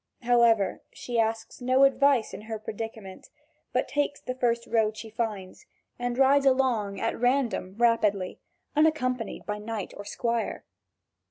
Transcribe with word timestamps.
However, 0.23 0.81
she 0.91 1.19
asks 1.19 1.61
no 1.61 1.83
advice 1.83 2.33
in 2.33 2.41
her 2.49 2.57
predicament, 2.57 3.29
but 3.71 3.87
takes 3.87 4.19
the 4.19 4.33
first 4.33 4.65
road 4.65 4.97
she 4.97 5.11
finds, 5.11 5.67
and 5.99 6.17
rides 6.17 6.47
along 6.47 6.99
at 6.99 7.15
random 7.19 7.75
rapidly, 7.77 8.39
unaccompanied 8.75 9.45
by 9.45 9.59
knight 9.59 9.93
or 9.95 10.03
squire. 10.03 10.65